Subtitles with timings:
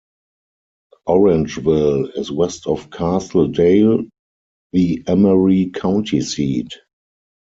[1.07, 4.03] Orangeville is west of Castle Dale,
[4.71, 6.69] the Emery County seat.